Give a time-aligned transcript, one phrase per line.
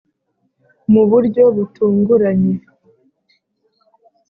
[0.91, 2.55] mu buryo butunguranye,